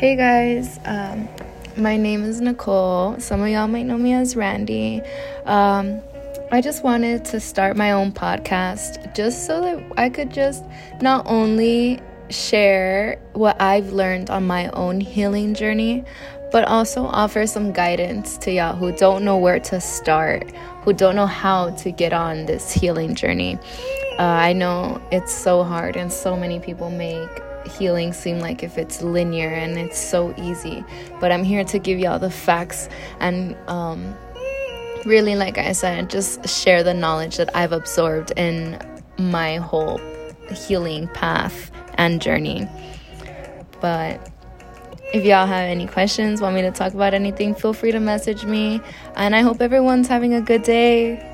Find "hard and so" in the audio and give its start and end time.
25.62-26.38